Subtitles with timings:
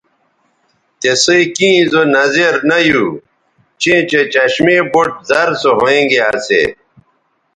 [0.99, 3.05] تِسئ کیں زو نظر نہ یو
[3.81, 6.61] چیں چہء چشمے بُٹ زر سو ھوینگے اسی